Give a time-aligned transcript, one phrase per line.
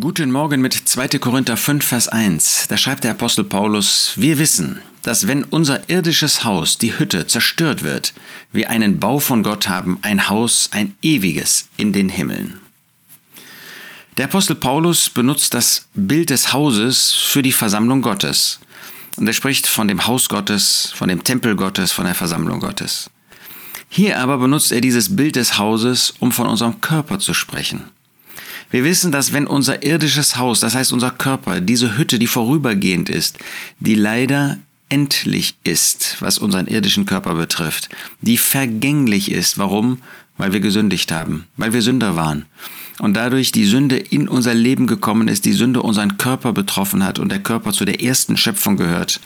[0.00, 1.08] Guten Morgen mit 2.
[1.20, 2.66] Korinther 5, Vers 1.
[2.68, 7.82] Da schreibt der Apostel Paulus, wir wissen, dass wenn unser irdisches Haus, die Hütte, zerstört
[7.82, 8.12] wird,
[8.52, 12.60] wir einen Bau von Gott haben, ein Haus, ein ewiges in den Himmeln.
[14.18, 18.60] Der Apostel Paulus benutzt das Bild des Hauses für die Versammlung Gottes.
[19.16, 23.08] Und er spricht von dem Haus Gottes, von dem Tempel Gottes, von der Versammlung Gottes.
[23.88, 27.95] Hier aber benutzt er dieses Bild des Hauses, um von unserem Körper zu sprechen.
[28.70, 33.08] Wir wissen, dass wenn unser irdisches Haus, das heißt unser Körper, diese Hütte, die vorübergehend
[33.08, 33.38] ist,
[33.78, 34.58] die leider
[34.88, 37.88] endlich ist, was unseren irdischen Körper betrifft,
[38.20, 39.58] die vergänglich ist.
[39.58, 39.98] Warum?
[40.36, 42.46] Weil wir gesündigt haben, weil wir Sünder waren.
[42.98, 47.18] Und dadurch die Sünde in unser Leben gekommen ist, die Sünde unseren Körper betroffen hat
[47.18, 49.20] und der Körper zu der ersten Schöpfung gehört,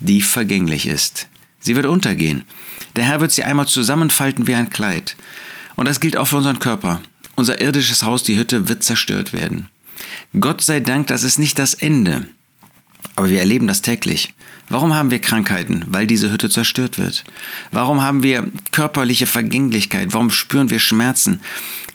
[0.00, 1.28] die vergänglich ist.
[1.60, 2.44] Sie wird untergehen.
[2.96, 5.16] Der Herr wird sie einmal zusammenfalten wie ein Kleid.
[5.76, 7.00] Und das gilt auch für unseren Körper.
[7.36, 9.68] Unser irdisches Haus, die Hütte, wird zerstört werden.
[10.38, 12.26] Gott sei Dank, das ist nicht das Ende.
[13.16, 14.34] Aber wir erleben das täglich.
[14.68, 15.84] Warum haben wir Krankheiten?
[15.88, 17.24] Weil diese Hütte zerstört wird.
[17.70, 20.12] Warum haben wir körperliche Vergänglichkeit?
[20.12, 21.40] Warum spüren wir Schmerzen?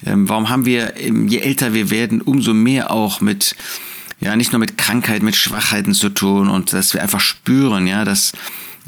[0.05, 3.55] Ähm, warum haben wir, ähm, je älter wir werden, umso mehr auch mit,
[4.19, 8.05] ja, nicht nur mit Krankheit, mit Schwachheiten zu tun und dass wir einfach spüren, ja,
[8.05, 8.33] dass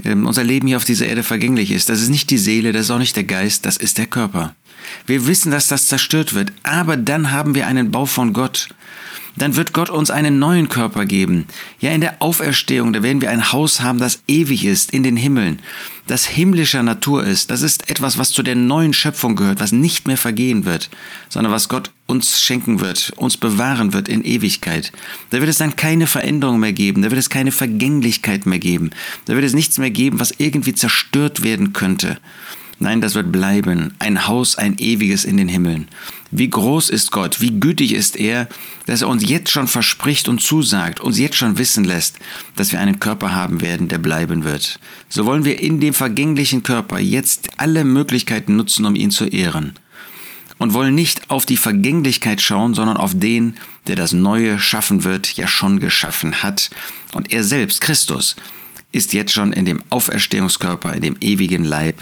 [0.06, 1.90] ähm, unser Leben hier auf dieser Erde vergänglich ist.
[1.90, 4.56] Das ist nicht die Seele, das ist auch nicht der Geist, das ist der Körper.
[5.06, 8.70] Wir wissen, dass das zerstört wird, aber dann haben wir einen Bau von Gott.
[9.38, 11.46] Dann wird Gott uns einen neuen Körper geben.
[11.80, 15.16] Ja, in der Auferstehung, da werden wir ein Haus haben, das ewig ist, in den
[15.16, 15.60] Himmeln,
[16.08, 17.50] das himmlischer Natur ist.
[17.50, 20.90] Das ist etwas, was zu der neuen Schöpfung gehört, was nicht mehr vergehen wird,
[21.30, 24.92] sondern was Gott uns schenken wird, uns bewahren wird in Ewigkeit.
[25.30, 28.90] Da wird es dann keine Veränderung mehr geben, da wird es keine Vergänglichkeit mehr geben,
[29.26, 32.18] da wird es nichts mehr geben, was irgendwie zerstört werden könnte.
[32.82, 33.94] Nein, das wird bleiben.
[34.00, 35.88] Ein Haus, ein ewiges in den Himmeln.
[36.32, 38.50] Wie groß ist Gott, wie gütig ist er,
[38.88, 42.18] dass er uns jetzt schon verspricht und zusagt, uns jetzt schon wissen lässt,
[42.56, 44.80] dass wir einen Körper haben werden, der bleiben wird.
[45.10, 49.74] So wollen wir in dem vergänglichen Körper jetzt alle Möglichkeiten nutzen, um ihn zu ehren.
[50.58, 55.34] Und wollen nicht auf die Vergänglichkeit schauen, sondern auf den, der das Neue schaffen wird,
[55.34, 56.72] ja schon geschaffen hat.
[57.14, 58.36] Und er selbst, Christus,
[58.92, 62.02] ist jetzt schon in dem Auferstehungskörper, in dem ewigen Leib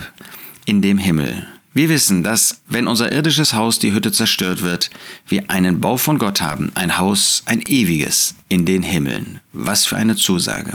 [0.69, 1.47] in dem Himmel.
[1.73, 4.91] Wir wissen, dass, wenn unser irdisches Haus die Hütte zerstört wird,
[5.27, 9.39] wir einen Bau von Gott haben, ein Haus, ein ewiges, in den Himmeln.
[9.51, 10.73] Was für eine Zusage.